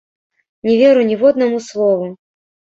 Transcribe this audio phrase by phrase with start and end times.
[0.69, 2.13] Не веру ніводнаму слову!